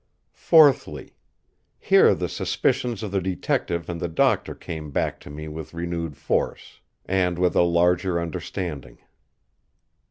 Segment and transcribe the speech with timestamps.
[0.33, 1.15] Fourthly:
[1.77, 6.17] here the suspicions of the Detective and the Doctor came back to me with renewed
[6.17, 8.97] force, and with a larger understanding.